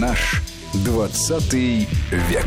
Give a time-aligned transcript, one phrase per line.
[0.00, 0.42] Наш
[0.84, 2.46] 20 век.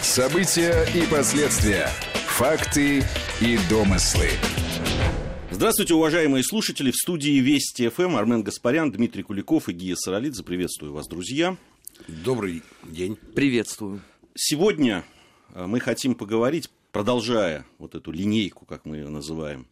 [0.00, 1.88] События и последствия.
[2.28, 3.02] Факты
[3.40, 4.28] и домыслы.
[5.50, 6.92] Здравствуйте, уважаемые слушатели.
[6.92, 10.44] В студии Вести ФМ Армен Гаспарян, Дмитрий Куликов и Гия Саралидзе.
[10.44, 11.56] Приветствую вас, друзья.
[12.06, 13.16] Добрый день.
[13.34, 14.00] Приветствую.
[14.36, 15.04] Сегодня
[15.54, 19.66] э, мы хотим поговорить, продолжая вот эту линейку, как мы ее называем,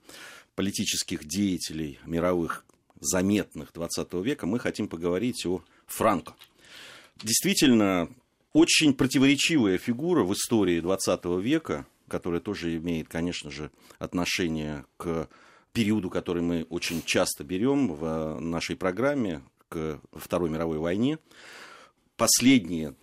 [0.56, 2.64] политических деятелей мировых
[3.00, 6.34] заметных 20 века, мы хотим поговорить о Франко.
[7.22, 8.08] Действительно,
[8.52, 15.28] очень противоречивая фигура в истории 20 века, которая тоже имеет, конечно же, отношение к
[15.72, 21.18] периоду, который мы очень часто берем в нашей программе, к Второй мировой войне.
[22.16, 22.94] Последние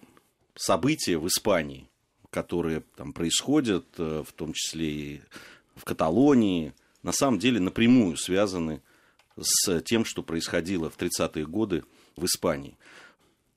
[0.55, 1.89] события в Испании,
[2.29, 5.21] которые там происходят, э, в том числе и
[5.75, 6.73] в Каталонии,
[7.03, 8.81] на самом деле напрямую связаны
[9.39, 11.83] с тем, что происходило в 30-е годы
[12.15, 12.77] в Испании.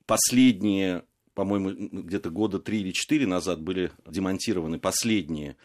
[0.08, 5.58] Последние, по-моему, где-то года три или четыре назад были демонтированы последние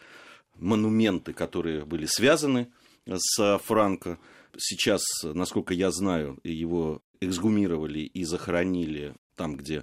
[0.56, 2.70] монументы, которые были связаны
[3.06, 4.18] с Франко.
[4.58, 9.82] Сейчас, насколько я знаю, его эксгумировали и захоронили там, где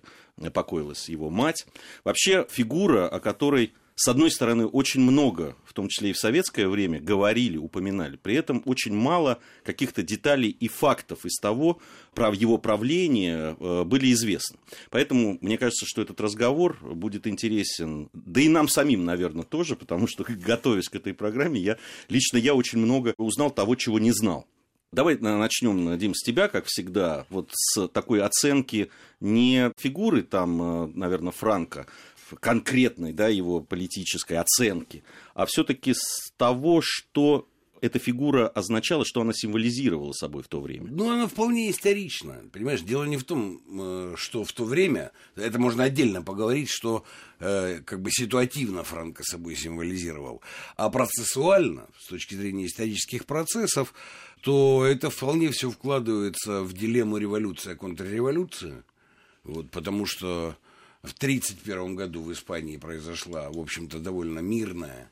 [0.53, 1.65] покоилась его мать.
[2.03, 6.67] Вообще фигура, о которой с одной стороны, очень много, в том числе и в советское
[6.67, 8.15] время, говорили, упоминали.
[8.15, 11.79] При этом очень мало каких-то деталей и фактов из того,
[12.13, 14.57] про его правление э, были известны.
[14.89, 20.07] Поэтому мне кажется, что этот разговор будет интересен, да и нам самим, наверное, тоже, потому
[20.07, 21.77] что, готовясь к этой программе, я,
[22.09, 24.47] лично я очень много узнал того, чего не знал.
[24.93, 30.91] Давай начнем, Дим, с тебя, как всегда, вот с такой оценки не фигуры там, э,
[30.95, 31.87] наверное, Франка,
[32.39, 37.47] конкретной да, его политической оценки, а все-таки с того, что
[37.81, 40.87] эта фигура означала, что она символизировала собой в то время?
[40.91, 42.43] Ну, она вполне исторична.
[42.53, 47.03] Понимаешь, дело не в том, э, что в то время, это можно отдельно поговорить, что
[47.39, 50.41] э, как бы ситуативно Франко собой символизировал,
[50.77, 53.95] а процессуально, с точки зрения исторических процессов,
[54.41, 58.83] то это вполне все вкладывается в дилемму революция-контрреволюция.
[59.43, 60.55] Вот, потому что
[61.03, 65.11] в 1931 году в Испании произошла, в общем-то, довольно мирная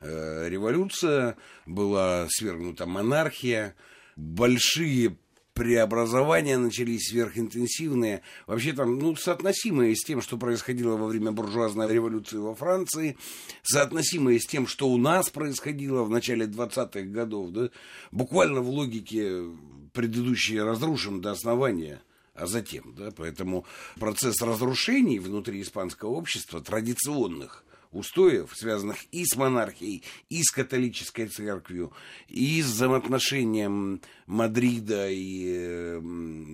[0.00, 3.76] э, революция, была свергнута монархия,
[4.16, 5.16] большие
[5.54, 12.36] преобразования начались сверхинтенсивные, вообще там, ну, соотносимые с тем, что происходило во время буржуазной революции
[12.36, 13.16] во Франции,
[13.62, 17.70] соотносимые с тем, что у нас происходило в начале 20-х годов, да,
[18.10, 19.44] буквально в логике
[19.92, 22.02] предыдущие разрушим до основания–
[22.38, 23.64] а затем, да, поэтому
[23.98, 31.92] процесс разрушений внутри испанского общества традиционных устоев, связанных и с монархией, и с католической церковью,
[32.28, 36.00] и с взаимоотношением Мадрида и э,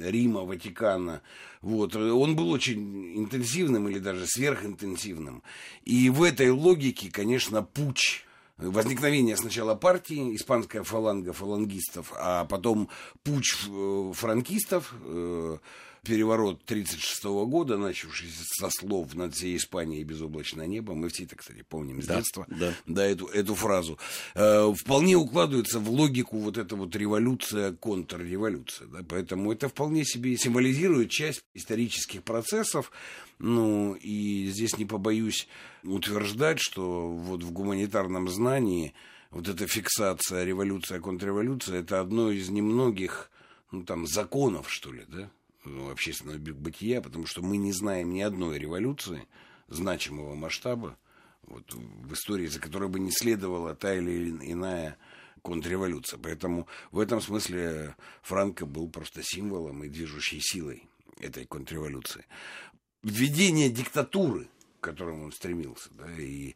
[0.04, 1.22] Рима, Ватикана.
[1.60, 1.96] Вот.
[1.96, 5.42] Он был очень интенсивным или даже сверхинтенсивным.
[5.84, 8.24] И в этой логике, конечно, путь
[8.56, 12.88] возникновение сначала партии, испанская фаланга фалангистов, а потом
[13.22, 15.58] путь э, франкистов, э,
[16.04, 20.94] переворот 1936 года, начавшийся со слов «над всей Испанией безоблачное небо».
[20.94, 22.74] Мы все это, кстати, помним с да, детства, да.
[22.86, 23.98] Да, эту, эту фразу.
[24.34, 28.86] Э, вполне укладывается в логику вот эта вот революция, контрреволюция.
[28.88, 32.92] Да, поэтому это вполне себе символизирует часть исторических процессов.
[33.38, 35.48] Ну, и здесь не побоюсь
[35.82, 38.94] утверждать, что вот в гуманитарном знании
[39.30, 43.30] вот эта фиксация революция, контрреволюция, это одно из немногих,
[43.72, 45.30] ну, там, законов, что ли, да,
[45.64, 49.26] общественного бытия, потому что мы не знаем ни одной революции
[49.68, 50.96] значимого масштаба
[51.42, 54.96] вот, в истории, за которой бы не следовала та или иная
[55.42, 56.18] контрреволюция.
[56.18, 60.88] Поэтому в этом смысле Франко был просто символом и движущей силой
[61.18, 62.26] этой контрреволюции.
[63.02, 64.48] Введение диктатуры,
[64.80, 66.54] к которому он стремился, да, и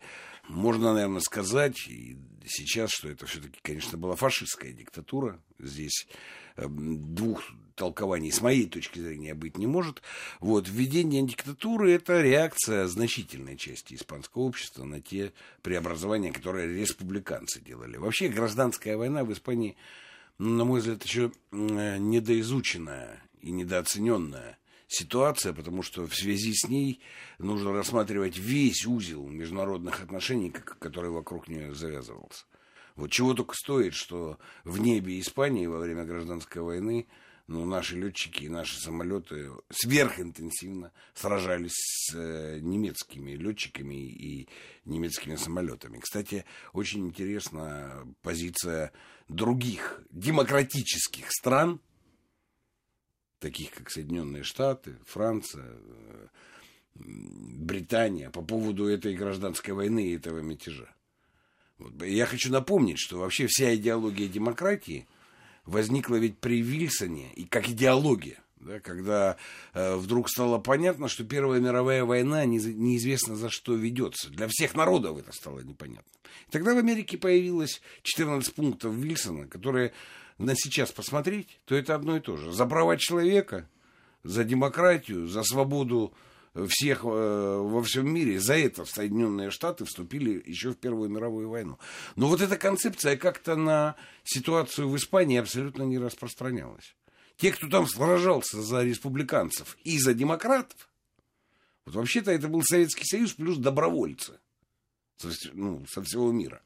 [0.48, 2.16] можно, наверное, сказать и
[2.46, 5.40] сейчас, что это все-таки, конечно, была фашистская диктатура.
[5.58, 6.08] Здесь
[6.56, 7.42] эм, двух
[7.78, 10.02] толкований с моей точки зрения быть не может.
[10.40, 15.32] Вот, введение диктатуры– это реакция значительной части испанского общества на те
[15.62, 17.96] преобразования, которые республиканцы делали.
[17.96, 19.76] Вообще, гражданская война в Испании,
[20.38, 24.58] на мой взгляд, еще недоизученная и недооцененная
[24.88, 27.00] ситуация, потому что в связи с ней
[27.38, 32.44] нужно рассматривать весь узел международных отношений, который вокруг нее завязывался.
[32.96, 37.06] Вот чего только стоит, что в небе Испании во время гражданской войны
[37.48, 44.48] ну, наши летчики и наши самолеты сверхинтенсивно сражались с э, немецкими летчиками и
[44.84, 45.98] немецкими самолетами.
[45.98, 48.92] Кстати, очень интересна позиция
[49.28, 51.80] других демократических стран,
[53.38, 56.26] таких как Соединенные Штаты, Франция, э,
[56.96, 60.94] Британия, по поводу этой гражданской войны и этого мятежа.
[61.78, 62.02] Вот.
[62.02, 65.08] Я хочу напомнить, что вообще вся идеология демократии
[65.68, 69.36] возникла ведь при Вильсоне, и как идеология, да, когда
[69.74, 74.30] э, вдруг стало понятно, что Первая мировая война не, неизвестно за что ведется.
[74.30, 76.10] Для всех народов это стало непонятно.
[76.48, 79.92] И тогда в Америке появилось 14 пунктов Вильсона, которые
[80.38, 82.52] на сейчас посмотреть, то это одно и то же.
[82.52, 83.68] За права человека,
[84.24, 86.14] за демократию, за свободу
[86.68, 88.40] всех э, во всем мире.
[88.40, 91.78] За это Соединенные Штаты вступили еще в Первую мировую войну.
[92.16, 96.94] Но вот эта концепция как-то на ситуацию в Испании абсолютно не распространялась.
[97.36, 100.88] Те, кто там сражался за республиканцев и за демократов,
[101.86, 104.38] вот вообще-то это был Советский Союз плюс добровольцы
[105.18, 106.60] со, ну, со всего мира.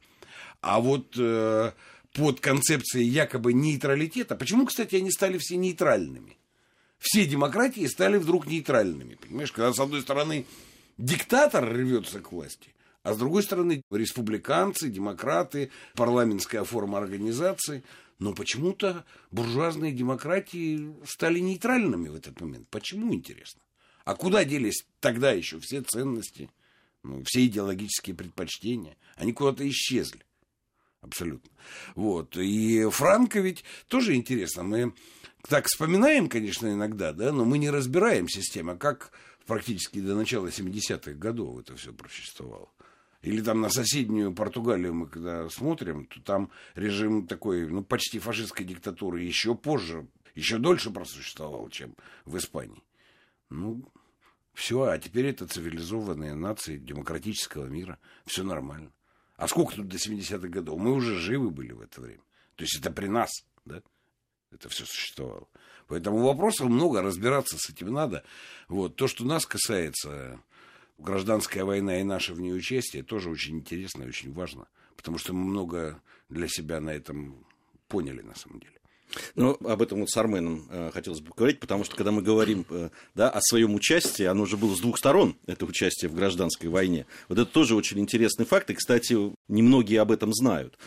[0.61, 1.73] А вот э,
[2.13, 6.39] под концепцией якобы нейтралитета, почему, кстати, они стали все нейтральными?
[7.03, 9.17] Все демократии стали вдруг нейтральными.
[9.17, 10.47] Понимаешь, когда с одной стороны
[10.99, 12.73] диктатор рвется к власти,
[13.03, 17.83] а с другой стороны республиканцы, демократы, парламентская форма организации.
[18.21, 22.69] Но почему-то буржуазные демократии стали нейтральными в этот момент.
[22.69, 23.61] Почему, интересно?
[24.05, 26.49] А куда делись тогда еще все ценности,
[27.03, 28.97] ну, все идеологические предпочтения?
[29.17, 30.25] Они куда-то исчезли.
[31.03, 31.51] Абсолютно.
[31.95, 32.37] Вот.
[32.37, 34.63] И Франко ведь тоже интересно.
[34.63, 34.95] Мы
[35.49, 39.13] так вспоминаем, конечно, иногда, да, но мы не разбираемся с тем, а как
[39.47, 42.71] практически до начала 70-х годов это все просуществовало.
[43.23, 48.65] Или там на соседнюю Португалию мы когда смотрим, то там режим такой, ну, почти фашистской
[48.65, 52.83] диктатуры еще позже, еще дольше просуществовал, чем в Испании.
[53.51, 53.85] Ну,
[54.55, 57.99] все, а теперь это цивилизованные нации демократического мира.
[58.27, 58.93] Все нормально.
[59.43, 60.79] А сколько тут до 70-х годов?
[60.79, 62.23] Мы уже живы были в это время.
[62.55, 63.29] То есть это при нас,
[63.65, 63.83] да?
[64.53, 65.49] это все существовало.
[65.89, 68.23] Поэтому вопросов много, разбираться с этим надо.
[68.69, 68.95] Вот.
[68.95, 70.41] То, что нас касается,
[70.97, 74.69] гражданская война и наше в ней участие, тоже очень интересно и очень важно.
[74.95, 77.45] Потому что мы много для себя на этом
[77.89, 78.81] поняли, на самом деле.
[79.35, 82.65] Ну, об этом вот с Арменом э, хотелось бы поговорить, потому что когда мы говорим
[82.71, 86.69] э, да, о своем участии, оно же было с двух сторон, это участие в гражданской
[86.69, 87.07] войне.
[87.29, 89.17] Вот это тоже очень интересный факт, и, кстати,
[89.49, 90.79] немногие об этом знают.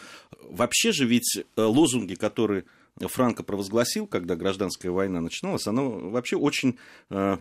[0.41, 2.65] Вообще же ведь э, лозунги, которые
[2.99, 6.77] Франко провозгласил, когда гражданская война начиналась, оно вообще очень,
[7.09, 7.37] э,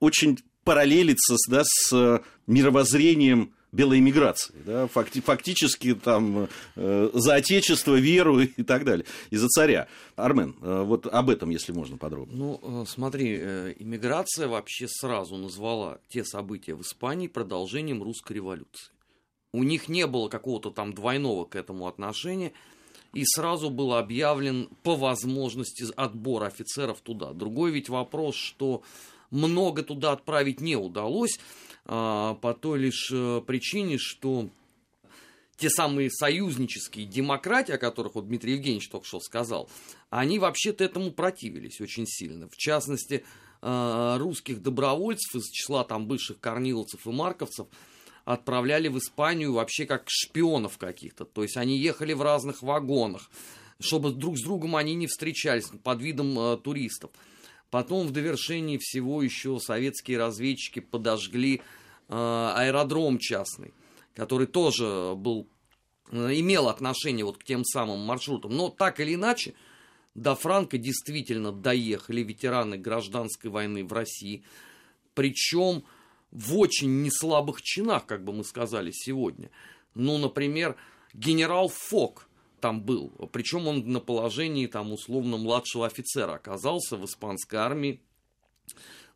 [0.00, 8.40] очень параллелится да, с мировоззрением белой эмиграции, да, факти, фактически там э, за отечество, веру
[8.56, 9.88] и так далее, и за царя.
[10.16, 12.36] Армен, э, вот об этом, если можно подробно.
[12.36, 18.92] Ну, э, смотри, э, иммиграция вообще сразу назвала те события в Испании продолжением русской революции.
[19.52, 22.52] У них не было какого-то там двойного к этому отношения–
[23.14, 27.32] и сразу был объявлен по возможности отбор офицеров туда.
[27.32, 28.82] Другой ведь вопрос, что
[29.30, 31.38] много туда отправить не удалось,
[32.40, 34.48] по той лишь э, причине, что
[35.56, 39.68] те самые союзнические демократии, о которых вот Дмитрий Евгеньевич только что сказал,
[40.10, 42.48] они вообще-то этому противились очень сильно.
[42.48, 43.24] В частности,
[43.62, 47.66] э, русских добровольцев из числа там бывших корниловцев и марковцев–
[48.32, 51.24] отправляли в Испанию вообще как шпионов каких-то.
[51.24, 53.30] То есть они ехали в разных вагонах,
[53.80, 57.10] чтобы друг с другом они не встречались под видом э, туристов.
[57.70, 61.60] Потом в довершении всего еще советские разведчики подожгли
[62.08, 63.74] э, аэродром частный,
[64.14, 65.48] который тоже был,
[66.10, 68.56] э, имел отношение вот к тем самым маршрутам.
[68.56, 69.54] Но так или иначе,
[70.14, 74.44] до Франка действительно доехали ветераны гражданской войны в России.
[75.14, 75.84] Причем
[76.30, 79.50] в очень неслабых чинах, как бы мы сказали сегодня.
[79.94, 80.76] Ну, например,
[81.12, 82.27] генерал Фок
[82.60, 88.00] там был, причем он на положении там условно младшего офицера оказался в испанской армии,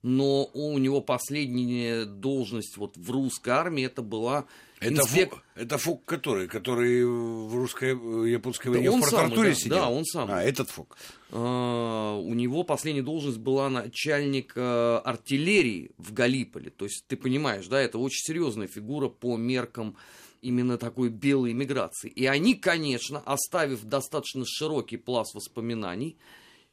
[0.02, 4.46] но у него последняя должность вот в русской армии это была
[4.82, 5.30] это, инспек...
[5.30, 6.49] фок, это Фок который?
[6.49, 7.90] Который в русской,
[8.28, 9.76] японской войне да в Порт-Артуре да, сидел?
[9.76, 10.28] Да, он сам.
[10.30, 10.96] А, этот Фок.
[11.30, 16.70] А, у него последняя должность была начальник а, артиллерии в Галиполе.
[16.70, 19.96] То есть, ты понимаешь, да, это очень серьезная фигура по меркам
[20.42, 22.11] именно такой белой миграции.
[22.11, 26.18] И они, конечно, оставив достаточно широкий пласт воспоминаний,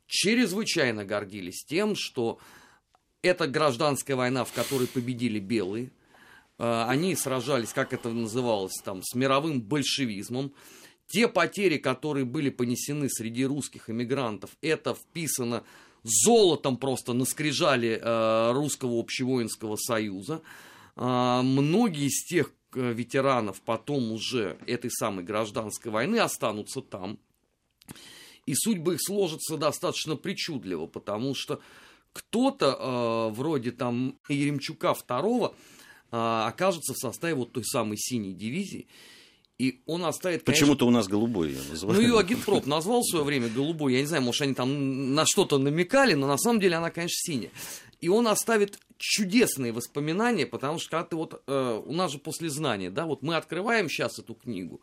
[0.08, 2.40] чрезвычайно гордились тем, что
[3.22, 5.92] это гражданская война, в которой победили белые.
[6.58, 10.54] А, они сражались, как это называлось, там, с мировым большевизмом.
[11.08, 15.64] Те потери, которые были понесены среди русских эмигрантов, это вписано
[16.04, 20.42] золотом просто на скрижали э, русского общевоинского союза.
[20.96, 27.20] Э, многие из тех э, ветеранов потом уже этой самой гражданской войны останутся там.
[28.46, 31.60] И судьбы их сложатся достаточно причудливо, потому что
[32.14, 35.54] кто-то, э, вроде там Еремчука II,
[36.12, 36.16] э,
[36.48, 38.88] окажется в составе вот той самой синей дивизии,
[39.60, 40.66] и он оставит, конечно...
[40.66, 42.02] Почему-то у нас голубой ее называют.
[42.02, 43.94] Ну, ее агитпроп назвал в свое время голубой.
[43.94, 47.18] Я не знаю, может, они там на что-то намекали, но на самом деле она, конечно,
[47.18, 47.52] синяя.
[48.00, 51.42] И он оставит чудесные воспоминания, потому что когда ты вот...
[51.48, 54.82] Э, у нас же после знания, да, вот мы открываем сейчас эту книгу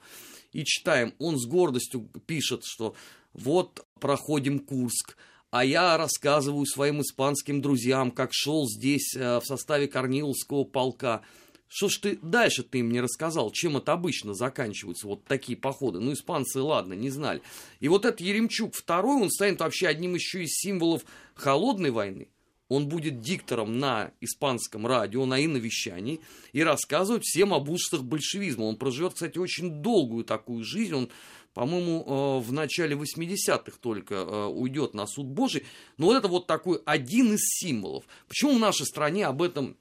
[0.53, 1.15] и читаем.
[1.19, 2.97] Он с гордостью пишет, что
[3.35, 5.17] вот проходим Курск,
[5.51, 11.21] а я рассказываю своим испанским друзьям, как шел здесь э, в составе Корниловского полка.
[11.69, 16.01] Что ж ты дальше ты им не рассказал, чем это обычно заканчиваются вот такие походы?
[16.01, 17.43] Ну, испанцы, ладно, не знали.
[17.81, 21.05] И вот этот Еремчук второй, он станет вообще одним еще из символов
[21.35, 22.29] холодной войны.
[22.69, 26.21] Он будет диктором на испанском радио, на иновещании
[26.53, 28.65] и рассказывать всем об ужасах большевизма.
[28.65, 30.95] Он проживет, кстати, очень долгую такую жизнь.
[30.95, 31.09] Он,
[31.55, 35.65] по-моему, э, в начале 80-х только э, уйдет на суд Божий.
[35.97, 38.05] Но вот это вот такой один из символов.
[38.27, 39.77] Почему в нашей стране об этом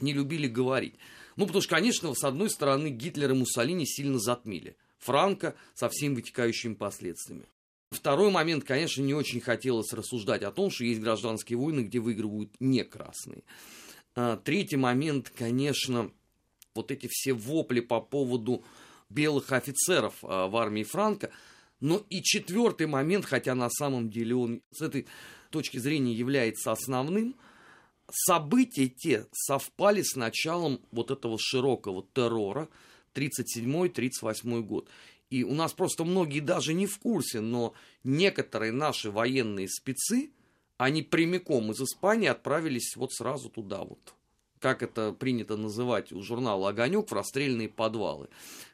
[0.00, 0.94] не любили говорить?
[1.36, 4.76] Ну, потому что, конечно, с одной стороны, Гитлер и Муссолини сильно затмили.
[4.98, 7.46] Франко со всеми вытекающими последствиями.
[7.94, 12.50] Второй момент, конечно, не очень хотелось рассуждать о том, что есть гражданские войны, где выигрывают
[12.60, 13.42] не красные.
[14.14, 16.10] А, третий момент, конечно,
[16.74, 18.64] вот эти все вопли по поводу
[19.08, 21.30] белых офицеров а, в армии Франка.
[21.80, 25.06] Но и четвертый момент, хотя на самом деле он с этой
[25.50, 27.36] точки зрения является основным–
[28.10, 32.68] события те совпали с началом вот этого широкого террора
[33.14, 34.88] 37-38 год.
[35.30, 40.30] И у нас просто многие даже не в курсе, но некоторые наши военные спецы,
[40.76, 44.14] они прямиком из Испании отправились вот сразу туда вот
[44.64, 48.30] как это принято называть у журнала «Огонек», в расстрельные подвалы.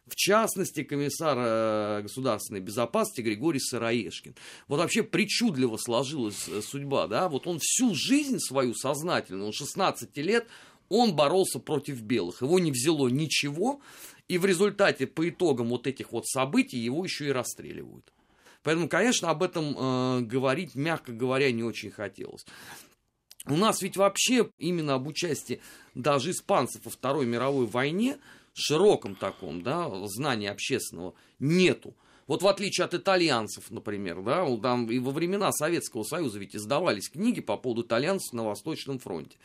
[0.07, 4.37] В частности, комиссар э, государственной безопасности Григорий Сыроежкин.
[4.69, 10.17] Вот вообще причудливо сложилась э, судьба, да, вот он всю жизнь свою сознательную, он 16
[10.19, 10.47] лет,
[10.91, 13.81] он боролся против белых, его не взяло ничего,
[14.29, 18.13] и в результате, по итогам вот этих вот событий, его еще и расстреливают.
[18.63, 22.45] Поэтому, конечно, об этом э, говорить, мягко говоря, не очень хотелось.
[23.47, 25.63] У нас ведь вообще именно об участии
[25.95, 28.19] даже испанцев во Второй мировой войне,
[28.53, 31.95] широком таком, да, знании общественного, нету.
[32.27, 37.09] Вот в отличие от итальянцев, например, да, там и во времена Советского Союза ведь издавались
[37.09, 39.37] книги по поводу итальянцев на Восточном фронте.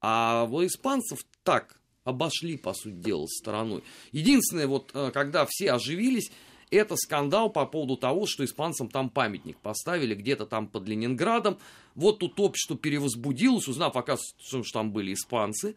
[0.00, 3.84] А у испанцев так обошли, по сути дела, стороной.
[4.12, 6.30] Единственное, вот э, когда все оживились,
[6.70, 11.58] это скандал по поводу того, что испанцам там памятник поставили где-то там под Ленинградом.
[11.94, 15.74] Вот тут общество перевозбудилось, узнав, оказывается, что там были испанцы.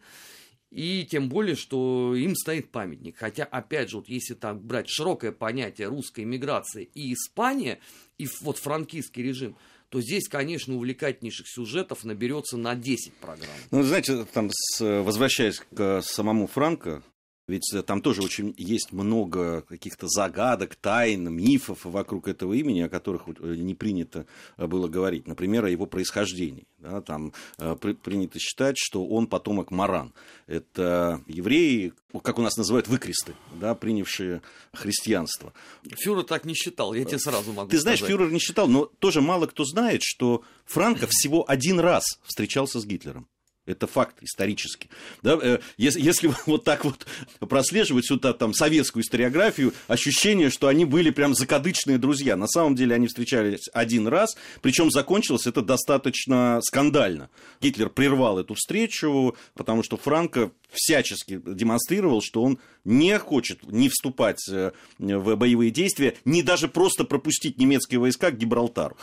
[0.70, 3.16] И тем более, что им стоит памятник.
[3.16, 7.78] Хотя, опять же, вот если так брать широкое понятие русской иммиграции и Испания,
[8.18, 9.56] и вот франкистский режим,
[9.88, 13.50] то здесь, конечно, увлекательнейших сюжетов наберется на 10 программ.
[13.70, 17.02] Ну, знаете, там, с, возвращаясь к самому Франко,
[17.46, 22.88] ведь э, там тоже очень есть много каких-то загадок, тайн, мифов вокруг этого имени, о
[22.88, 25.26] которых э, не принято э, было говорить.
[25.26, 26.66] Например, о его происхождении.
[26.78, 30.12] Да, там при, принято считать, что он потомок Маран.
[30.46, 34.42] Это евреи, как у нас называют, выкресты, да, принявшие
[34.74, 35.54] христианство.
[35.96, 38.14] Фюрер так не считал, я тебе сразу могу Ты знаешь, сказать.
[38.14, 42.84] фюрер не считал, но тоже мало кто знает, что Франко всего один раз встречался с
[42.84, 43.28] Гитлером.
[43.66, 44.90] Это факт исторический.
[45.22, 45.38] Да?
[45.40, 47.06] Э, если, если вот так вот
[47.40, 52.36] прослеживать сюда там советскую историографию, ощущение, что они были прям закадычные друзья.
[52.36, 57.30] На самом деле они встречались один раз, причем закончилось это достаточно скандально.
[57.60, 64.46] Гитлер прервал эту встречу, потому что Франко всячески демонстрировал, что он не хочет не вступать
[64.50, 68.96] э, в боевые действия, не даже просто пропустить немецкие войска к Гибралтару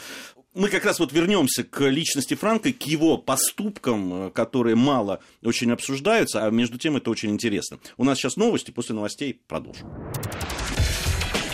[0.53, 5.71] мы как раз вот вернемся к личности Франка, к его поступкам, э, которые мало очень
[5.71, 7.79] обсуждаются, а между тем это очень интересно.
[7.97, 9.87] У нас сейчас новости, после новостей продолжим.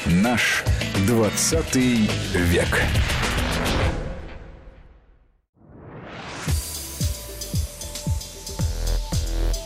[0.06, 0.64] Наш
[1.06, 2.82] 20 век.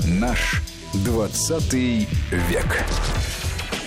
[0.06, 0.62] Наш
[1.06, 2.84] 20 век.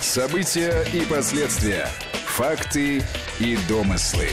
[0.01, 1.89] События и последствия.
[2.27, 3.03] Факты
[3.41, 4.29] и домыслы.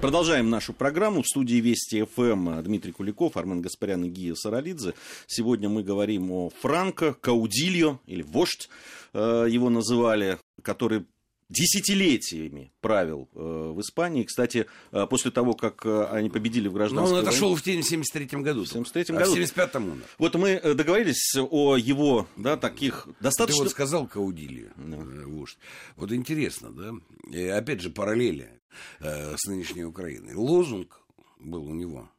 [0.00, 1.22] Продолжаем нашу программу.
[1.22, 4.94] В студии Вести ФМ Дмитрий Куликов, Армен Гаспарян и Гия Саралидзе.
[5.26, 8.70] Сегодня мы говорим о Франко Каудильо, или вождь
[9.12, 11.04] э, его называли, который
[11.50, 14.24] десятилетиями правил э, в Испании.
[14.24, 17.60] Кстати, э, после того, как они победили в гражданской Но он отошел войне...
[17.60, 18.64] в тень в 73 году.
[18.64, 19.34] В 73 а году.
[19.34, 20.04] в 75-м умер.
[20.16, 23.58] Вот мы договорились о его, да, таких достаточно...
[23.58, 24.96] Ты вот сказал Каудильо, Да.
[25.26, 25.58] вождь.
[25.96, 26.92] Вот интересно, да?
[27.30, 28.59] И опять же, параллели
[29.00, 30.34] э, с нынешней Украиной.
[30.34, 31.00] Лозунг
[31.38, 32.10] был у него.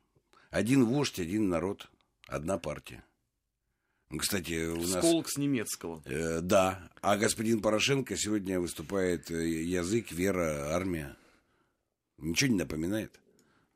[0.49, 1.89] Один вождь, один народ,
[2.27, 3.03] одна партия.
[4.09, 5.05] Ну, Кстати, у нас...
[5.05, 6.01] Сколок с немецкого.
[6.05, 11.15] Э, да, а господин Порошенко сегодня выступает э, язык, вера, армия.
[12.17, 13.19] Ничего не напоминает.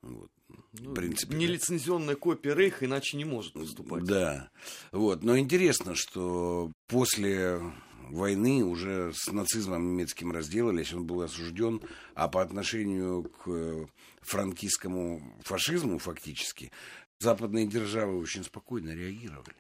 [0.02, 0.30] Вот.
[0.74, 1.38] В принципе, да.
[1.40, 4.04] Нелицензионная копия Рейха иначе не может выступать.
[4.04, 4.50] Да.
[4.92, 5.24] Вот.
[5.24, 7.62] Но интересно, что после
[8.10, 11.82] войны уже с нацизмом немецким разделались, он был осужден,
[12.14, 13.86] а по отношению к э,
[14.22, 16.72] франкистскому фашизму фактически
[17.20, 19.56] западные державы очень спокойно реагировали.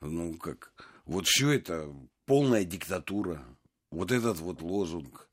[0.00, 0.72] Ну, как,
[1.06, 1.90] вот все это
[2.26, 3.44] полная диктатура,
[3.90, 5.28] вот этот вот лозунг,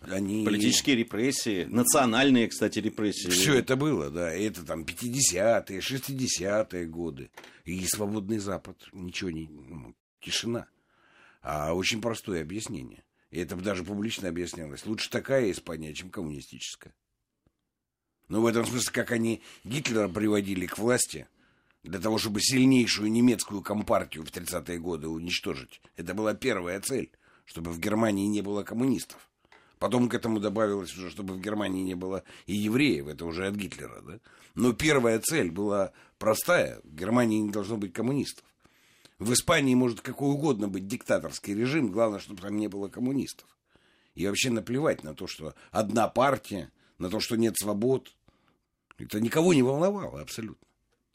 [0.00, 0.44] они...
[0.44, 3.28] Политические репрессии, национальные, кстати, репрессии.
[3.28, 4.32] Все это было, да.
[4.32, 7.30] Это там 50-е, 60-е годы.
[7.64, 8.76] И свободный Запад.
[8.92, 9.48] Ничего не...
[9.48, 10.66] ну, тишина.
[11.42, 13.04] А очень простое объяснение.
[13.30, 14.84] И это даже публично объяснялось.
[14.86, 16.94] Лучше такая Испания, чем коммунистическая.
[18.28, 21.26] Ну, в этом смысле, как они Гитлера приводили к власти,
[21.82, 25.80] для того, чтобы сильнейшую немецкую компартию в 30-е годы уничтожить.
[25.96, 27.10] Это была первая цель,
[27.44, 29.30] чтобы в Германии не было коммунистов.
[29.78, 33.54] Потом к этому добавилось уже, чтобы в Германии не было и евреев, это уже от
[33.54, 34.20] Гитлера, да?
[34.54, 38.44] Но первая цель была простая, в Германии не должно быть коммунистов.
[39.20, 43.46] В Испании может какой угодно быть диктаторский режим, главное, чтобы там не было коммунистов.
[44.14, 48.10] И вообще наплевать на то, что одна партия, на то, что нет свобод.
[48.96, 50.66] Это никого не волновало абсолютно.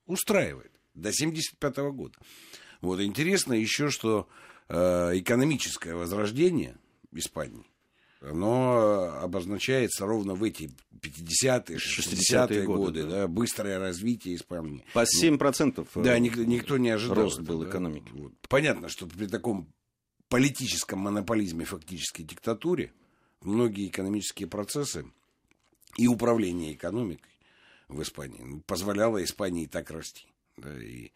[0.06, 0.72] Устраивает.
[0.94, 2.16] До 75 года.
[2.80, 4.30] Вот интересно еще, что
[4.70, 6.78] э, экономическое возрождение
[7.12, 7.66] Испании,
[8.29, 13.10] оно обозначается ровно в эти 50-е, 60-е годы, годы, да.
[13.10, 13.27] да.
[13.27, 14.84] быстрое развитие Испании.
[14.94, 17.24] По 7% э, Да, ник- никто не ожидал.
[17.24, 17.70] рост был да.
[17.70, 18.12] экономики.
[18.13, 18.34] Вот.
[18.50, 19.72] Понятно, что при таком
[20.29, 22.91] политическом монополизме, фактически диктатуре,
[23.41, 25.05] многие экономические процессы
[25.98, 27.32] и управление экономикой
[27.88, 30.25] в Испании ну, позволяло Испании так расти.
[30.58, 31.10] Да, и ну,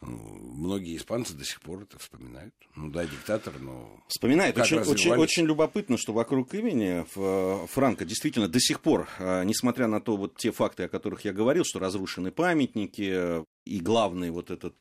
[0.00, 2.54] многие испанцы до сих пор это вспоминают.
[2.76, 4.00] Ну да, диктатор, но...
[4.08, 4.56] Вспоминает.
[4.56, 9.88] Очень, очень, очень любопытно, что вокруг имени э, Франка действительно до сих пор, э, несмотря
[9.88, 14.30] на то, вот те факты, о которых я говорил, что разрушены памятники, э, и главный
[14.30, 14.76] вот этот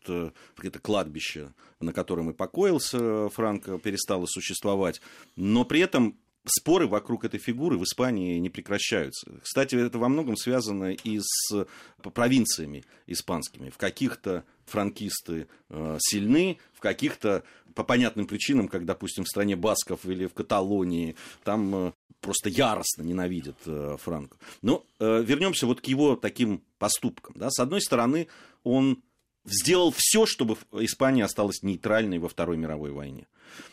[0.64, 5.02] это кладбище, на котором и покоился Франко, перестало существовать,
[5.36, 6.18] но при этом
[6.50, 9.40] споры вокруг этой фигуры в Испании не прекращаются.
[9.42, 11.68] Кстати, это во многом связано и с
[12.02, 13.70] провинциями испанскими.
[13.70, 20.06] В каких-то франкисты э, сильны, в каких-то по понятным причинам, как, допустим, в стране Басков
[20.06, 24.38] или в Каталонии, там э, просто яростно ненавидят э, Франко.
[24.62, 27.36] Но э, вернемся вот к его таким поступкам.
[27.38, 27.50] Да?
[27.50, 28.28] С одной стороны,
[28.64, 29.02] он
[29.48, 33.28] сделал все, чтобы Испания осталась нейтральной во Второй мировой войне.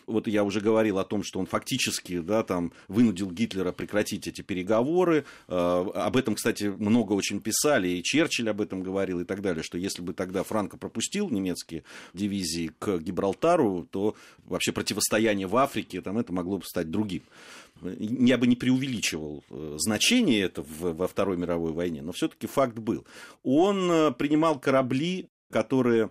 [0.06, 4.40] Вот я уже говорил о том, что он фактически да, там, вынудил Гитлера прекратить эти
[4.40, 5.24] переговоры.
[5.48, 9.62] Э, об этом, кстати, много очень писали, и Черчилль об этом говорил и так далее,
[9.62, 16.00] что если бы тогда Франко пропустил немецкие дивизии к Гибралтару, то вообще противостояние в Африке,
[16.00, 17.22] там, это могло бы стать другим.
[17.82, 23.04] Я бы не преувеличивал э, значение это во Второй мировой войне, но все-таки факт был.
[23.42, 26.10] Он э, принимал корабли, которые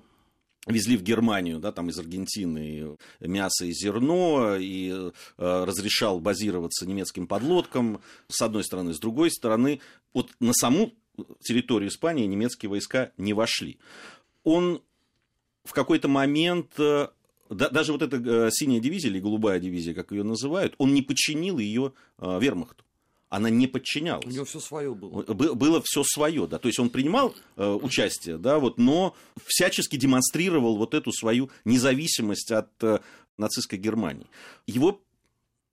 [0.67, 7.27] везли в Германию, да, там из Аргентины мясо и зерно, и э, разрешал базироваться немецким
[7.27, 8.93] подлодкам, с одной стороны.
[8.93, 9.81] С другой стороны,
[10.13, 10.93] вот на саму
[11.41, 13.79] территорию Испании немецкие войска не вошли.
[14.45, 14.81] Он
[15.65, 17.09] в какой-то момент, э,
[17.49, 21.01] да- даже вот эта э, синяя дивизия или голубая дивизия, как ее называют, он не
[21.01, 22.85] подчинил ее э, вермахту.
[23.33, 24.27] Она не подчинялась.
[24.27, 25.23] У него все свое было.
[25.23, 29.95] Бы- было все свое, да, то есть он принимал э, участие, да, вот, но всячески
[29.95, 32.99] демонстрировал вот эту свою независимость от э,
[33.39, 34.27] нацистской Германии.
[34.67, 35.01] Его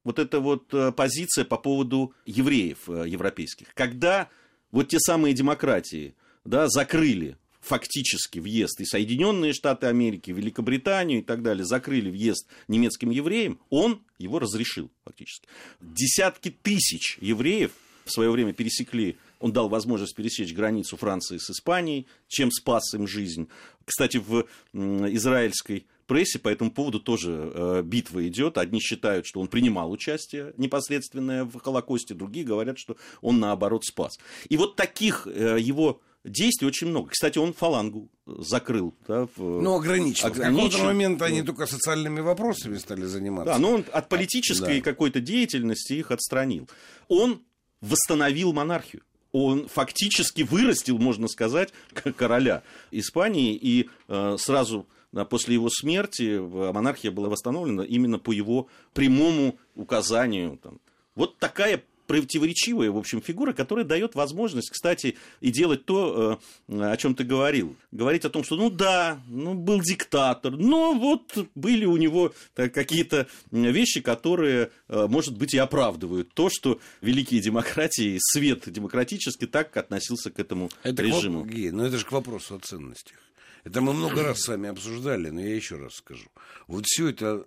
[0.04, 4.30] вот эта вот э, позиция по поводу евреев э, европейских, когда
[4.70, 6.14] вот те самые демократии,
[6.46, 13.10] да, закрыли фактически въезд и Соединенные Штаты Америки, Великобританию и так далее, закрыли въезд немецким
[13.10, 15.48] евреям, он его разрешил фактически.
[15.80, 17.72] Десятки тысяч евреев
[18.04, 23.06] в свое время пересекли, он дал возможность пересечь границу Франции с Испанией, чем спас им
[23.06, 23.48] жизнь.
[23.84, 28.58] Кстати, в израильской прессе по этому поводу тоже э, битва идет.
[28.58, 34.18] Одни считают, что он принимал участие непосредственное в Холокосте, другие говорят, что он наоборот спас.
[34.48, 37.10] И вот таких э, его действий очень много.
[37.10, 38.94] Кстати, он фалангу закрыл.
[39.08, 39.38] Да, в...
[39.38, 40.26] Ну, ограничил.
[40.26, 40.66] ограничил.
[40.66, 43.54] В какой-то момент они только социальными вопросами стали заниматься.
[43.54, 44.84] Да, но он от политической да.
[44.84, 46.68] какой-то деятельности их отстранил.
[47.08, 47.42] Он
[47.80, 49.02] восстановил монархию.
[49.32, 51.72] Он фактически вырастил, можно сказать,
[52.16, 53.54] короля Испании.
[53.54, 54.86] И э, сразу
[55.28, 60.58] после его смерти монархия была восстановлена именно по его прямому указанию.
[60.62, 60.80] Там.
[61.14, 66.96] Вот такая противоречивая, в общем, фигура, которая дает возможность, кстати, и делать то, э, о
[66.96, 67.76] чем ты говорил.
[67.92, 73.28] Говорить о том, что, ну да, ну был диктатор, но вот были у него какие-то
[73.52, 80.32] вещи, которые, э, может быть, и оправдывают то, что великие демократии, свет демократический так относился
[80.32, 81.44] к этому это режиму.
[81.44, 83.18] К, но это же к вопросу о ценностях.
[83.62, 86.28] Это мы много раз с вами обсуждали, но я еще раз скажу.
[86.66, 87.46] Вот все это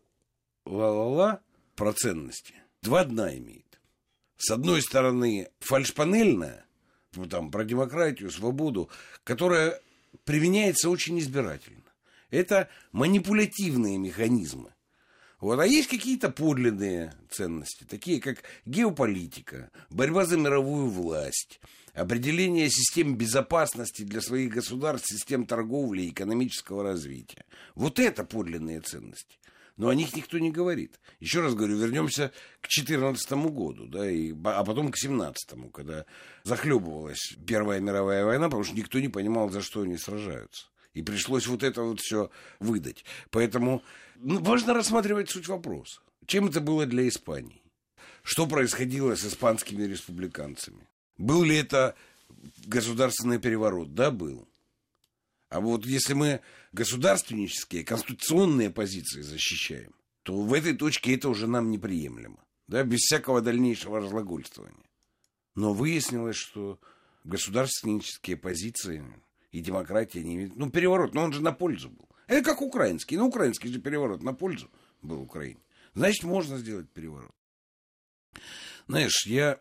[0.65, 1.41] ла-ла-ла
[1.75, 2.53] про ценности.
[2.81, 3.72] Два дна имеет
[4.43, 6.65] с одной стороны, фальшпанельная,
[7.15, 8.89] ну, там, про демократию, свободу,
[9.23, 9.79] которая
[10.25, 11.83] применяется очень избирательно.
[12.29, 14.73] Это манипулятивные механизмы.
[15.39, 15.59] Вот.
[15.59, 21.61] А есть какие-то подлинные ценности, такие как геополитика, борьба за мировую власть,
[21.93, 27.45] определение систем безопасности для своих государств, систем торговли и экономического развития.
[27.75, 29.37] Вот это подлинные ценности
[29.77, 30.99] но о них никто не говорит.
[31.19, 32.31] Еще раз говорю, вернемся
[32.61, 36.05] к 2014 году, да, и, а потом к 2017, когда
[36.43, 40.67] захлебывалась Первая мировая война, потому что никто не понимал, за что они сражаются.
[40.93, 43.03] И пришлось вот это вот все выдать.
[43.31, 43.83] Поэтому
[44.15, 46.01] ну, важно рассматривать суть вопроса.
[46.25, 47.61] Чем это было для Испании?
[48.21, 50.87] Что происходило с испанскими республиканцами?
[51.17, 51.95] Был ли это
[52.65, 53.93] государственный переворот?
[53.93, 54.47] Да, был.
[55.53, 61.69] А вот если мы государственнические, конституционные позиции защищаем, то в этой точке это уже нам
[61.69, 62.43] неприемлемо.
[62.67, 64.89] Да, без всякого дальнейшего разглагольствования.
[65.53, 66.79] Но выяснилось, что
[67.23, 69.05] государственнические позиции
[69.51, 70.55] и демократия не имеют...
[70.55, 72.09] Ну, переворот, но он же на пользу был.
[72.25, 73.17] Это как украинский.
[73.17, 74.71] Ну, украинский же переворот на пользу
[75.03, 75.61] был Украине.
[75.93, 77.35] Значит, можно сделать переворот.
[78.87, 79.59] Знаешь, я,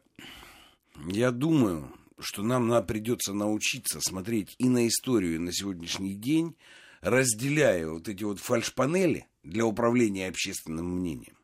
[1.09, 6.57] я думаю, что нам на, придется научиться смотреть и на историю, и на сегодняшний день,
[7.01, 11.37] разделяя вот эти вот фальшпанели для управления общественным мнением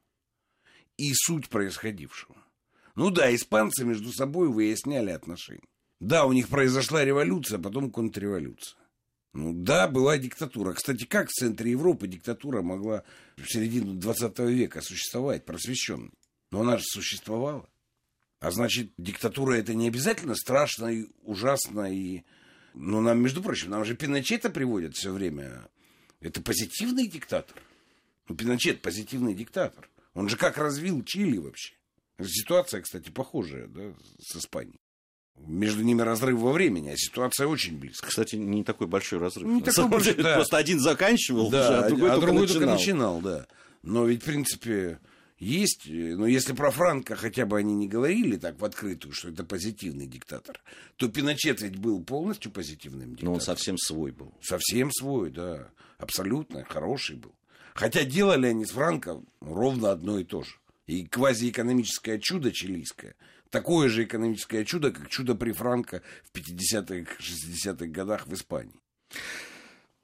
[0.96, 2.36] и суть происходившего.
[2.94, 5.68] Ну да, испанцы между собой выясняли отношения.
[6.00, 8.78] Да, у них произошла революция, а потом контрреволюция.
[9.34, 10.72] Ну да, была диктатура.
[10.72, 13.04] Кстати, как в центре Европы диктатура могла
[13.36, 16.10] в середину 20 века существовать, просвещенной?
[16.50, 17.68] Но она же существовала.
[18.40, 21.92] А значит, диктатура это не обязательно страшно и ужасно.
[21.92, 22.22] И...
[22.74, 25.68] Но нам, между прочим, нам же Пиночета приводят все время.
[26.20, 27.56] Это позитивный диктатор.
[28.28, 29.88] Ну, Пиночет позитивный диктатор.
[30.14, 31.74] Он же как развил Чили вообще.
[32.20, 34.80] Ситуация, кстати, похожая да, с Испанией.
[35.36, 38.10] Между ними разрыв во времени, а ситуация очень близкая.
[38.10, 39.46] Кстати, не такой большой разрыв.
[39.46, 40.34] Не такой большой, да.
[40.34, 42.60] Просто один заканчивал, да, уже, а другой, а только, другой начинал.
[42.60, 43.20] только начинал.
[43.20, 43.46] Да.
[43.82, 44.98] Но ведь, в принципе,
[45.38, 49.28] есть, э, но если про Франка хотя бы они не говорили так в открытую, что
[49.28, 50.60] это позитивный диктатор,
[50.96, 53.32] то Пиночет ведь был полностью позитивным диктатором.
[53.32, 54.34] Но он совсем свой был.
[54.42, 55.70] Совсем свой, да.
[55.98, 57.34] Абсолютно хороший был.
[57.74, 60.56] Хотя делали они с Франко ровно одно и то же.
[60.86, 63.14] И квазиэкономическое чудо чилийское,
[63.50, 68.74] такое же экономическое чудо, как чудо при Франко в 50-х, 60-х годах в Испании.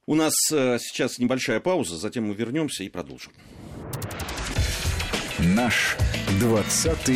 [0.06, 3.32] У нас э, сейчас небольшая пауза, затем мы вернемся и продолжим.
[5.46, 5.98] Наш
[6.40, 7.08] 20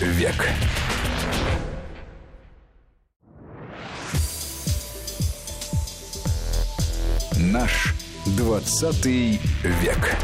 [0.00, 0.48] век.
[7.38, 7.94] Наш
[8.26, 10.16] 20 век.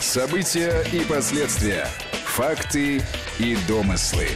[0.00, 1.86] События и последствия.
[2.24, 3.02] Факты
[3.38, 4.26] и домыслы.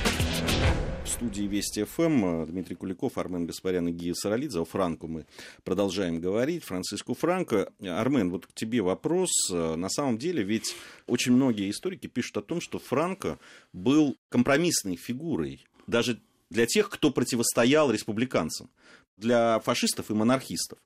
[1.23, 4.59] Студии Вести ФМ Дмитрий Куликов, Армен Гаспарян и Гия Саралидзе.
[4.59, 5.25] О Франко мы
[5.63, 6.65] продолжаем говорить.
[6.65, 7.73] Франциску Франко.
[7.81, 9.31] Армен, вот к тебе вопрос.
[9.49, 10.75] На самом деле ведь
[11.07, 13.39] очень многие историки пишут о том, что Франко
[13.73, 15.65] был компромиссной фигурой.
[15.87, 18.69] Даже для тех, кто противостоял республиканцам.
[19.17, 20.81] Для фашистов и монархистов.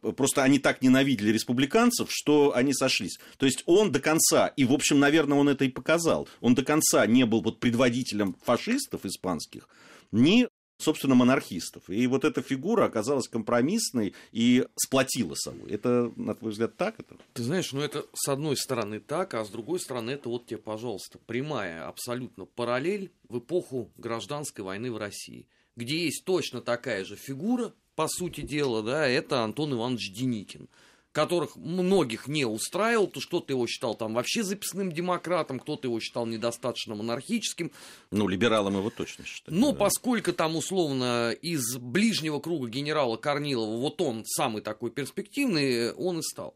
[0.00, 3.18] Просто они так ненавидели республиканцев, что они сошлись.
[3.38, 6.64] То есть он до конца, и, в общем, наверное, он это и показал, он до
[6.64, 9.68] конца не был вот предводителем фашистов испанских,
[10.12, 10.48] ни
[10.80, 11.88] собственно, монархистов.
[11.88, 15.70] И вот эта фигура оказалась компромиссной и сплотила собой.
[15.70, 17.16] Это, на твой взгляд, так это?
[17.34, 20.58] Ты знаешь, ну это с одной стороны так, а с другой стороны это вот тебе,
[20.58, 27.16] пожалуйста, прямая абсолютно параллель в эпоху гражданской войны в России, где есть точно такая же
[27.16, 30.68] фигура, по сути дела, да, это Антон Иванович Деникин,
[31.12, 36.26] которых многих не устраивал, то кто-то его считал там вообще записным демократом, кто-то его считал
[36.26, 37.72] недостаточно монархическим.
[38.10, 39.54] Ну, либералом его точно считали.
[39.54, 39.78] Но да.
[39.78, 46.22] поскольку там условно из ближнего круга генерала Корнилова вот он самый такой перспективный, он и
[46.22, 46.54] стал.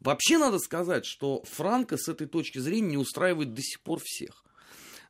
[0.00, 4.44] Вообще надо сказать, что Франко с этой точки зрения не устраивает до сих пор всех.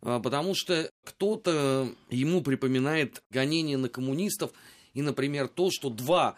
[0.03, 4.51] А, потому что кто-то ему припоминает гонение на коммунистов
[4.95, 6.37] и, например, то, что два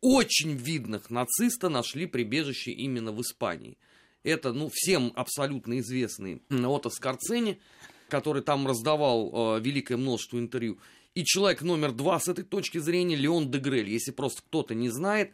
[0.00, 3.76] очень видных нациста нашли прибежище именно в Испании.
[4.22, 7.58] Это, ну, всем абсолютно известный Отто Скорцени,
[8.08, 10.78] который там раздавал э, великое множество интервью.
[11.14, 13.88] И человек номер два с этой точки зрения Леон Дегрель.
[13.88, 15.32] Если просто кто-то не знает,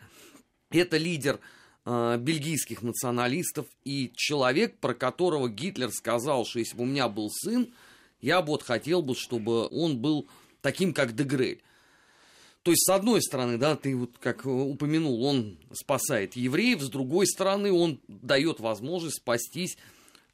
[0.71, 1.41] это лидер
[1.85, 7.31] э, бельгийских националистов и человек, про которого Гитлер сказал, что если бы у меня был
[7.31, 7.73] сын,
[8.21, 10.29] я бы вот хотел бы, чтобы он был
[10.61, 11.63] таким, как Дегрель.
[12.67, 17.29] То есть, с одной стороны, да, ты вот как упомянул, он спасает евреев, с другой
[17.29, 19.79] стороны, он дает возможность спастись,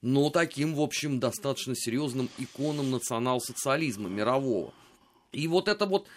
[0.01, 4.73] но таким, в общем, достаточно серьезным иконам национал-социализма мирового.
[5.33, 6.09] И вот это вот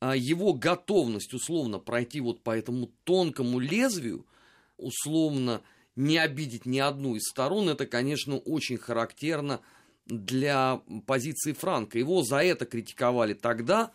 [0.00, 4.26] а, его готовность условно пройти вот по этому тонкому лезвию,
[4.78, 5.62] условно
[5.94, 9.60] не обидеть ни одну из сторон, это, конечно, очень характерно
[10.06, 12.00] для позиции Франка.
[12.00, 13.92] Его за это критиковали тогда,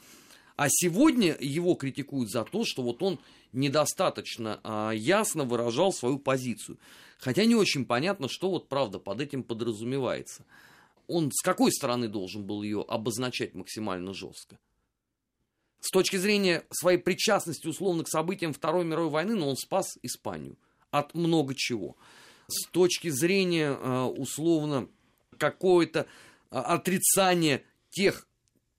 [0.58, 3.20] а сегодня его критикуют за то, что вот он
[3.54, 6.80] недостаточно а, ясно выражал свою позицию.
[7.20, 10.46] Хотя не очень понятно, что вот правда под этим подразумевается.
[11.08, 14.58] Он с какой стороны должен был ее обозначать максимально жестко?
[15.80, 20.58] С точки зрения своей причастности условно к событиям Второй мировой войны, но он спас Испанию
[20.90, 21.96] от много чего.
[22.48, 24.90] С точки зрения а, условно
[25.38, 26.08] какое-то
[26.50, 28.27] а, отрицание тех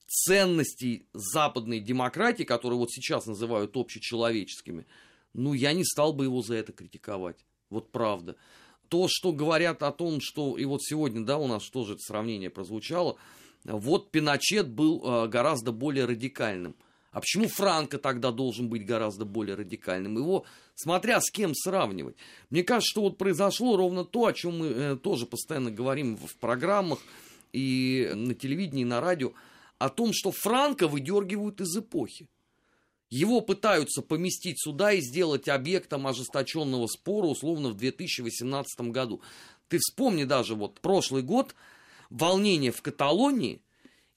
[0.08, 4.86] ценностей западной демократии, которые вот сейчас называют общечеловеческими,
[5.34, 7.36] ну, я не стал бы его за это критиковать.
[7.68, 8.36] Вот правда.
[8.88, 12.48] То, что говорят о том, что, и вот сегодня, да, у нас тоже это сравнение
[12.48, 13.16] прозвучало,
[13.64, 16.74] вот Пиночет был э, гораздо более радикальным.
[17.12, 20.16] А почему Франко тогда должен быть гораздо более радикальным?
[20.16, 20.44] Его,
[20.74, 22.16] смотря с кем сравнивать.
[22.48, 26.34] Мне кажется, что вот произошло ровно то, о чем мы э, тоже постоянно говорим в
[26.36, 27.00] программах
[27.52, 29.34] и на телевидении, и на радио–
[29.78, 32.28] о том, что Франка выдергивают из эпохи.
[33.10, 39.22] Его пытаются поместить сюда и сделать объектом ожесточенного спора условно в 2018 году.
[39.68, 41.54] Ты вспомни даже вот прошлый год,
[42.10, 43.62] волнение в Каталонии,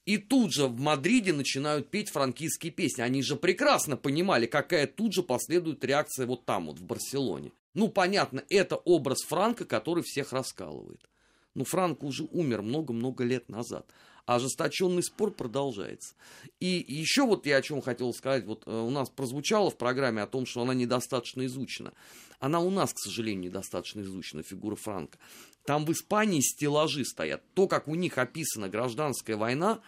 [0.05, 3.01] и тут же в Мадриде начинают петь франкистские песни.
[3.01, 7.51] Они же прекрасно понимали, какая тут же последует реакция вот там вот в Барселоне.
[7.73, 11.07] Ну, понятно, это образ Франка, который всех раскалывает.
[11.53, 13.85] Но Франк уже умер много-много лет назад
[14.25, 16.15] ожесточенный спор продолжается.
[16.59, 20.21] И еще вот я о чем хотел сказать, вот э, у нас прозвучало в программе
[20.21, 21.93] о том, что она недостаточно изучена.
[22.39, 25.17] Она у нас, к сожалению, недостаточно изучена, фигура Франка.
[25.65, 27.43] Там в Испании стеллажи стоят.
[27.53, 29.81] То, как у них описана гражданская война,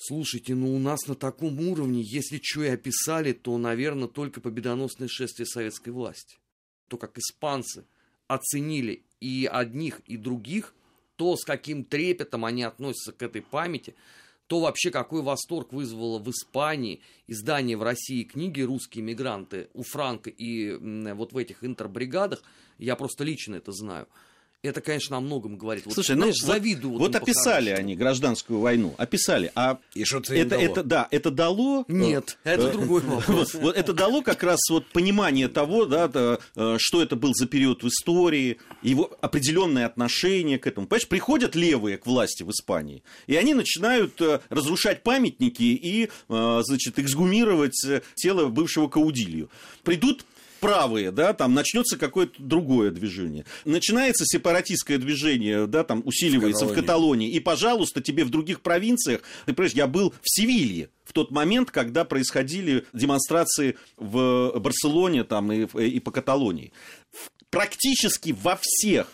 [0.00, 5.08] Слушайте, ну у нас на таком уровне, если что и описали, то, наверное, только победоносное
[5.08, 6.38] шествие советской власти.
[6.86, 7.84] То, как испанцы
[8.28, 10.76] оценили и одних, и других,
[11.18, 13.96] то, с каким трепетом они относятся к этой памяти,
[14.46, 20.30] то вообще какой восторг вызвало в Испании издание в России книги «Русские мигранты» у Франка
[20.30, 20.76] и
[21.12, 22.42] вот в этих интербригадах,
[22.78, 24.06] я просто лично это знаю–
[24.62, 25.84] это, конечно, о многом говорит.
[25.84, 26.94] Слушай, вот, ну, знаешь, завидую.
[26.94, 31.30] Вот, вот описали они гражданскую войну, описали, а и что это, это, это, да, это
[31.30, 31.84] дало...
[31.86, 33.54] Э, Нет, это э, другой вопрос.
[33.54, 37.84] Вот это дало как раз вот понимание того, да, э, что это был за период
[37.84, 40.88] в истории, его определенное отношение к этому.
[40.88, 47.80] Понимаешь, приходят левые к власти в Испании, и они начинают разрушать памятники и, значит, эксгумировать
[48.16, 49.50] тело бывшего Каудилью.
[49.84, 50.24] Придут
[50.60, 53.44] правые, да, там начнется какое-то другое движение.
[53.64, 56.80] Начинается сепаратистское движение, да, там усиливается в Каталонии.
[56.80, 57.30] в Каталонии.
[57.30, 61.70] И, пожалуйста, тебе в других провинциях, ты понимаешь, я был в Севилье в тот момент,
[61.70, 66.72] когда происходили демонстрации в Барселоне там, и, и по Каталонии.
[67.50, 69.10] Практически во всех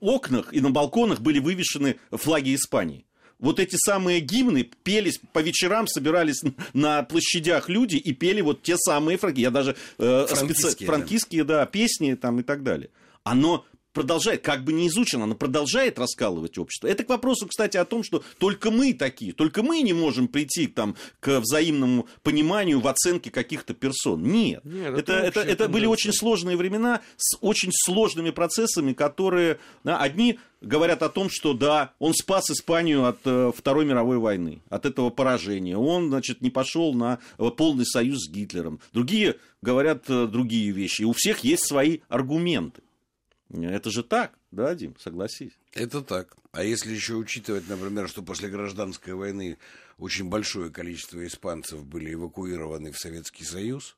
[0.00, 3.04] окнах и на балконах были вывешены флаги Испании
[3.42, 6.40] вот эти самые гимны пелись по вечерам, собирались
[6.72, 9.40] на площадях люди и пели вот те самые франки.
[9.40, 10.86] Я даже э, франкистские, специ...
[10.86, 11.58] франкистские да.
[11.58, 12.88] да, песни там и так далее.
[13.24, 16.86] Оно продолжает, как бы не изучена, она продолжает раскалывать общество.
[16.86, 20.66] Это к вопросу, кстати, о том, что только мы такие, только мы не можем прийти
[20.66, 24.22] там, к взаимному пониманию в оценке каких-то персон.
[24.22, 24.64] Нет.
[24.64, 29.98] Нет, это, это это, это были очень сложные времена с очень сложными процессами, которые да,
[29.98, 34.86] одни говорят о том, что да, он спас Испанию от э, Второй мировой войны, от
[34.86, 35.76] этого поражения.
[35.76, 38.80] Он, значит, не пошел на э, полный союз с Гитлером.
[38.92, 41.02] Другие говорят э, другие вещи.
[41.02, 42.82] И у всех есть свои аргументы.
[43.52, 45.52] Это же так, да, Дим, согласись.
[45.72, 46.36] Это так.
[46.52, 49.58] А если еще учитывать, например, что после гражданской войны
[49.98, 53.96] очень большое количество испанцев были эвакуированы в Советский Союз,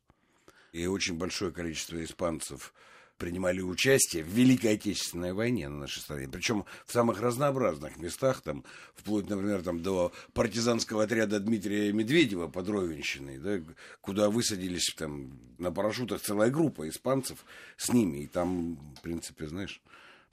[0.72, 2.74] и очень большое количество испанцев
[3.18, 6.29] принимали участие в Великой Отечественной войне на нашей стране.
[6.29, 12.68] Причем в самых разнообразных местах, там, вплоть, например, там, до партизанского отряда Дмитрия Медведева под
[12.68, 13.61] Ровенщиной, да,
[14.00, 17.44] куда высадились там, на парашютах целая группа испанцев
[17.77, 18.24] с ними.
[18.24, 19.81] И там, в принципе, знаешь,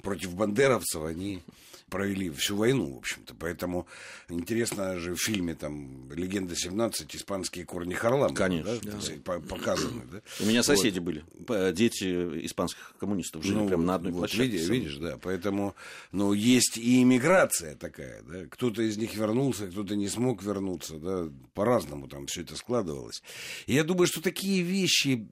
[0.01, 1.41] против бандеровцев они
[1.89, 3.35] провели всю войну, в общем-то.
[3.35, 3.85] Поэтому
[4.29, 8.33] интересно же в фильме там «Легенда 17» испанские корни Харламова.
[8.33, 10.03] Конечно, да, по- показаны.
[10.09, 10.21] Да?
[10.39, 10.67] У меня Вот.
[10.67, 12.05] соседи были, п- дети
[12.45, 14.43] испанских коммунистов жили Ну, прямо на вот, одной вот площадке.
[14.45, 15.17] видишь, видишь, да.
[15.21, 15.75] Поэтому,
[16.13, 18.45] ну, есть и иммиграция такая, да.
[18.45, 21.27] Кто-то из них вернулся, кто-то не смог вернуться, да.
[21.53, 23.21] По-разному там все это складывалось.
[23.67, 25.27] И я думаю, что такие вещи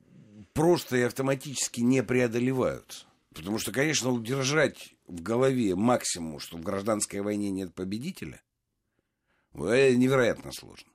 [0.52, 3.06] просто и автоматически не преодолеваются.
[3.34, 8.42] Потому что, конечно, удержать в голове максимум, что в гражданской войне нет победителя,
[9.54, 10.90] это невероятно сложно.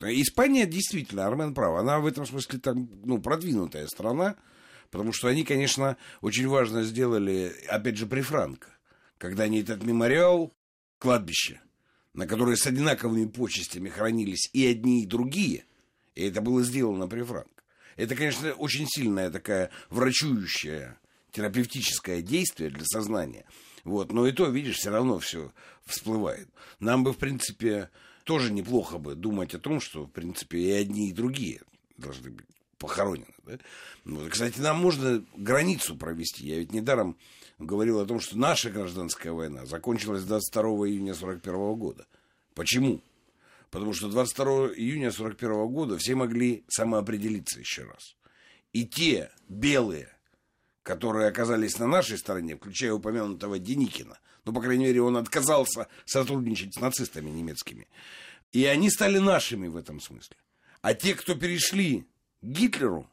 [0.00, 4.36] Испания действительно, Армен прав, она в этом смысле там, ну, продвинутая страна,
[4.90, 8.68] потому что они, конечно, очень важно сделали, опять же, при Франко,
[9.18, 10.52] когда они этот мемориал,
[10.98, 11.60] кладбище,
[12.14, 15.64] на которое с одинаковыми почестями хранились и одни, и другие,
[16.14, 17.64] и это было сделано при Франко.
[17.96, 21.00] Это, конечно, очень сильная такая врачующая
[21.32, 23.44] терапевтическое действие для сознания.
[23.84, 24.12] Вот.
[24.12, 25.52] Но и то, видишь, все равно все
[25.86, 26.48] всплывает.
[26.80, 27.90] Нам бы, в принципе,
[28.24, 31.62] тоже неплохо бы думать о том, что, в принципе, и одни, и другие
[31.96, 32.46] должны быть
[32.78, 33.34] похоронены.
[33.44, 33.58] Да?
[34.04, 36.46] Ну, кстати, нам можно границу провести.
[36.46, 37.16] Я ведь недаром
[37.58, 42.06] говорил о том, что наша гражданская война закончилась 22 июня 1941 года.
[42.54, 43.02] Почему?
[43.70, 48.16] Потому что 22 июня 1941 года все могли самоопределиться еще раз.
[48.72, 50.08] И те белые,
[50.88, 56.74] которые оказались на нашей стороне, включая упомянутого Деникина, ну, по крайней мере, он отказался сотрудничать
[56.74, 57.88] с нацистами немецкими,
[58.52, 60.38] и они стали нашими в этом смысле.
[60.80, 62.06] А те, кто перешли
[62.40, 63.06] к Гитлеру,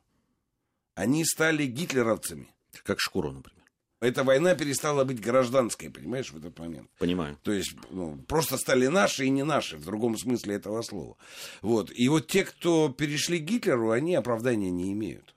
[0.94, 2.48] они стали гитлеровцами.
[2.84, 3.66] Как Шкуро, например.
[4.00, 6.90] Эта война перестала быть гражданской, понимаешь, в этот момент.
[6.98, 7.38] Понимаю.
[7.44, 11.18] То есть ну, просто стали наши и не наши, в другом смысле этого слова.
[11.62, 11.92] Вот.
[11.94, 15.35] И вот те, кто перешли к Гитлеру, они оправдания не имеют.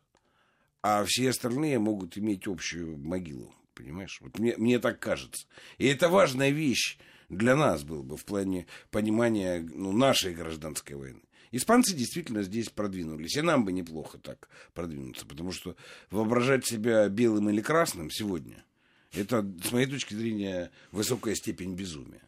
[0.83, 3.55] А все остальные могут иметь общую могилу.
[3.75, 4.19] Понимаешь?
[4.21, 5.47] Вот мне, мне так кажется.
[5.79, 11.21] И это важная вещь для нас был бы в плане понимания ну, нашей гражданской войны.
[11.51, 13.37] Испанцы действительно здесь продвинулись.
[13.37, 15.27] И нам бы неплохо так продвинуться.
[15.27, 15.77] Потому что
[16.11, 18.65] воображать себя белым или красным сегодня,
[19.13, 22.23] это, с моей точки зрения, высокая степень безумия.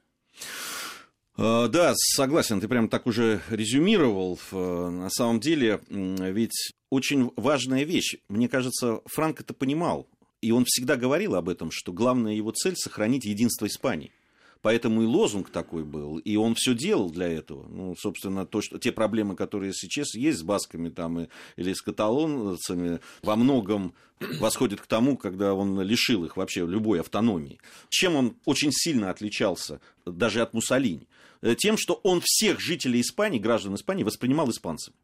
[1.41, 4.39] Э, Да, согласен, ты прям так уже резюмировал.
[4.53, 8.17] Э, На самом деле, ведь очень важная вещь.
[8.29, 10.07] Мне кажется, Франк это понимал.
[10.43, 14.13] И он всегда говорил об этом, что главная его цель– сохранить единство Испании.
[14.63, 17.67] Поэтому и лозунг такой был, и он все делал для этого.
[17.69, 21.81] Ну, собственно, то, что, те проблемы, которые сейчас есть с басками там, и, или с
[21.81, 23.95] каталонцами, во многом
[24.39, 27.59] восходит к тому, когда он лишил их вообще любой автономии.
[27.89, 31.07] Чем он очень сильно отличался даже от Муссолини?
[31.43, 34.97] Э, Тем, что он всех жителей Испании, граждан Испании, воспринимал испанцами.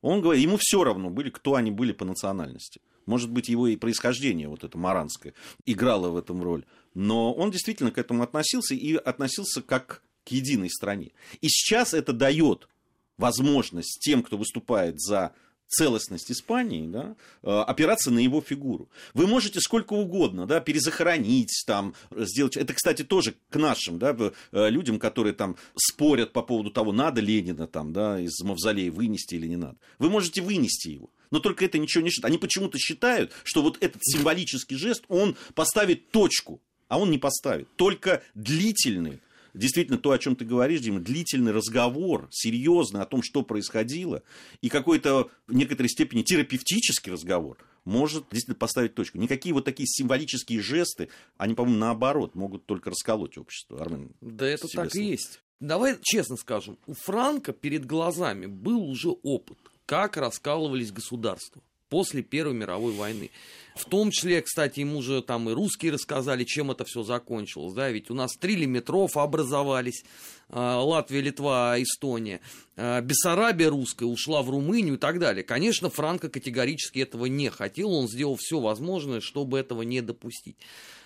[0.00, 2.80] Он говорит, ему все равно были, кто они были по национальности.
[3.06, 6.64] Может быть, его и происхождение, вот это маранское, играло в этом роль.
[6.94, 11.12] Но он действительно к этому относился и относился как к единой стране.
[11.40, 12.68] И сейчас это дает
[13.16, 15.32] возможность тем, кто выступает за
[15.72, 18.88] целостность Испании, да, э, опираться на его фигуру.
[19.14, 22.56] Вы можете сколько угодно да, перезахоронить, там, сделать...
[22.56, 24.14] Это, кстати, тоже к нашим да,
[24.52, 29.34] э, людям, которые там спорят по поводу того, надо Ленина там, да, из мавзолея вынести
[29.34, 29.76] или не надо.
[29.98, 31.10] Вы можете вынести его.
[31.30, 32.26] Но только это ничего не считает.
[32.26, 37.74] Они почему-то считают, что вот этот символический жест, он поставит точку, а он не поставит.
[37.76, 39.20] Только длительный
[39.54, 44.22] действительно то, о чем ты говоришь, Дима, длительный разговор, серьезный о том, что происходило,
[44.60, 49.18] и какой-то в некоторой степени терапевтический разговор может действительно поставить точку.
[49.18, 53.80] Никакие вот такие символические жесты, они, по-моему, наоборот, могут только расколоть общество.
[53.80, 55.40] Армен, Да это так и есть.
[55.60, 61.62] Давай честно скажем, у Франка перед глазами был уже опыт, как раскалывались государства.
[61.92, 63.30] После Первой мировой войны.
[63.74, 67.74] В том числе, кстати, ему же там и русские рассказали, чем это все закончилось.
[67.74, 67.90] Да?
[67.90, 70.02] Ведь у нас три лимитров образовались,
[70.48, 72.40] а, Латвия, Литва, Эстония.
[72.76, 75.44] А, Бессарабия русская ушла в Румынию и так далее.
[75.44, 80.56] Конечно, Франко категорически этого не хотел, он сделал все возможное, чтобы этого не допустить.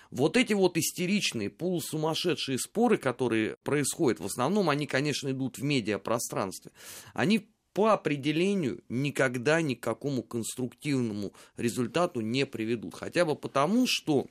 [0.09, 6.71] Вот эти вот истеричные, полусумасшедшие споры, которые происходят, в основном они, конечно, идут в медиапространстве.
[7.13, 12.95] Они по определению никогда ни к какому конструктивному результату не приведут.
[12.95, 14.25] Хотя бы потому, что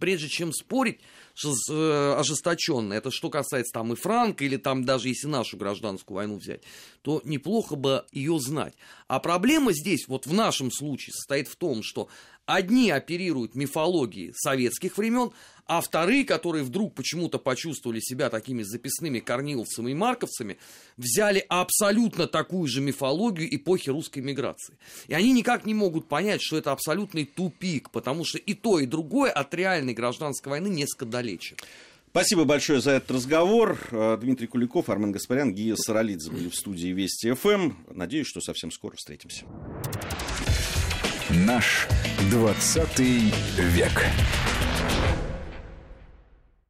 [0.00, 0.98] прежде чем спорить
[1.44, 6.38] э, ожесточенно, это что касается там и Франка, или там даже если нашу гражданскую войну
[6.38, 6.64] взять,
[7.02, 8.74] то неплохо бы ее знать.
[9.06, 12.08] А проблема здесь, вот в нашем случае, состоит в том, что
[12.48, 15.30] одни оперируют мифологией советских времен,
[15.66, 20.56] а вторые, которые вдруг почему-то почувствовали себя такими записными корниловцами и марковцами,
[20.96, 24.78] взяли абсолютно такую же мифологию эпохи русской миграции.
[25.08, 28.86] И они никак не могут понять, что это абсолютный тупик, потому что и то, и
[28.86, 31.54] другое от реальной гражданской войны несколько далече.
[32.10, 33.78] Спасибо большое за этот разговор.
[33.90, 37.72] Э, Дмитрий Куликов, Армен Гаспарян, Гия Саралидзе были в студии Вести ФМ.
[37.90, 39.44] Надеюсь, что совсем скоро встретимся.
[41.30, 41.86] Наш
[42.30, 42.98] 20
[43.58, 44.06] век.